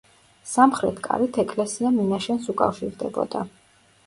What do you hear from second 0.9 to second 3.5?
კარით ეკლესია მინაშენს უკავშირდებოდა.